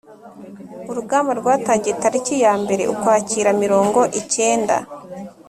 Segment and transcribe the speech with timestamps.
[0.89, 4.75] Urugamba rwatangiye Tariki ya mbere Ukwakira mirongo icyenda